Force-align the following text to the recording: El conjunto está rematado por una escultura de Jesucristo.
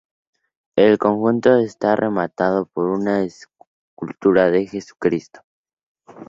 El 0.75 0.97
conjunto 0.97 1.57
está 1.59 1.95
rematado 1.95 2.65
por 2.65 2.85
una 2.87 3.21
escultura 3.21 4.49
de 4.49 4.65
Jesucristo. 4.65 5.41